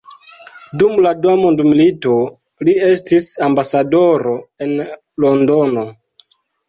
Dum 0.83 0.95
la 1.05 1.09
dua 1.25 1.33
mondmilito, 1.41 2.15
li 2.69 2.75
estis 2.87 3.27
ambasadoro 3.49 4.35
en 4.67 4.75
Londono. 5.27 5.85